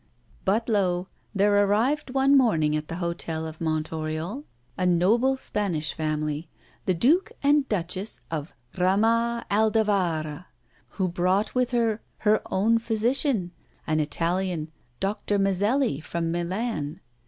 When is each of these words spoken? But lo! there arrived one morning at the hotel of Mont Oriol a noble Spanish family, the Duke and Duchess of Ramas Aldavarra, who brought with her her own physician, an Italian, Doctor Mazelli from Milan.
But 0.45 0.67
lo! 0.67 1.09
there 1.35 1.63
arrived 1.63 2.09
one 2.09 2.35
morning 2.35 2.75
at 2.75 2.87
the 2.87 2.95
hotel 2.95 3.45
of 3.45 3.61
Mont 3.61 3.91
Oriol 3.91 4.45
a 4.75 4.83
noble 4.87 5.37
Spanish 5.37 5.93
family, 5.93 6.49
the 6.85 6.95
Duke 6.95 7.33
and 7.43 7.67
Duchess 7.69 8.21
of 8.31 8.51
Ramas 8.79 9.43
Aldavarra, 9.51 10.47
who 10.93 11.07
brought 11.07 11.53
with 11.53 11.69
her 11.69 12.01
her 12.17 12.41
own 12.49 12.79
physician, 12.79 13.51
an 13.85 13.99
Italian, 13.99 14.71
Doctor 14.99 15.37
Mazelli 15.37 15.99
from 15.99 16.31
Milan. 16.31 16.99